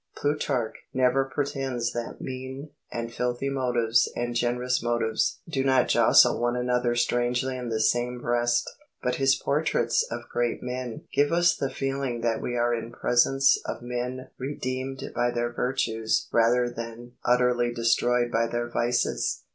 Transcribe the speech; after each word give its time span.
Plutarch 0.17 0.73
never 0.95 1.25
pretends 1.25 1.91
that 1.93 2.19
mean 2.19 2.71
and 2.91 3.13
filthy 3.13 3.49
motives 3.49 4.09
and 4.15 4.33
generous 4.33 4.81
motives 4.81 5.41
do 5.47 5.63
not 5.63 5.89
jostle 5.89 6.41
one 6.41 6.55
another 6.55 6.95
strangely 6.95 7.55
in 7.55 7.69
the 7.69 7.79
same 7.79 8.19
breast, 8.19 8.67
but 9.03 9.17
his 9.17 9.35
portraits 9.35 10.03
of 10.09 10.27
great 10.33 10.63
men 10.63 11.03
give 11.13 11.31
us 11.31 11.55
the 11.55 11.69
feeling 11.69 12.21
that 12.21 12.41
we 12.41 12.55
are 12.57 12.73
in 12.73 12.91
presence 12.91 13.59
of 13.67 13.83
men 13.83 14.31
redeemed 14.39 15.03
by 15.13 15.29
their 15.29 15.53
virtues 15.53 16.27
rather 16.31 16.67
than 16.67 17.11
utterly 17.23 17.71
destroyed 17.71 18.31
by 18.31 18.47
their 18.47 18.67
vices. 18.69 19.43